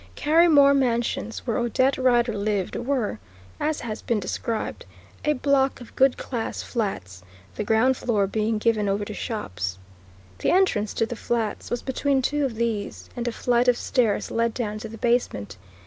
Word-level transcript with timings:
Carrymore 0.15 0.73
Mansions, 0.75 1.45
where 1.45 1.57
Odette 1.59 1.95
Rider 1.99 2.35
lived, 2.35 2.75
were, 2.75 3.19
as 3.59 3.81
has 3.81 4.01
been 4.01 4.19
described, 4.19 4.83
a 5.23 5.33
block 5.33 5.79
of 5.79 5.95
good 5.95 6.17
class 6.17 6.63
flats, 6.63 7.21
the 7.53 7.63
ground 7.63 7.95
floor 7.95 8.25
being 8.25 8.57
given 8.57 8.89
over 8.89 9.05
to 9.05 9.13
shops. 9.13 9.77
The 10.39 10.49
entrance 10.49 10.95
to 10.95 11.05
the 11.05 11.15
flats 11.15 11.69
was 11.69 11.83
between 11.83 12.23
two 12.23 12.43
of 12.45 12.55
these, 12.55 13.11
and 13.15 13.27
a 13.27 13.31
flight 13.31 13.67
of 13.67 13.77
stairs 13.77 14.31
led 14.31 14.55
down 14.55 14.79
to 14.79 14.89
the 14.89 14.97
basement. 14.97 15.57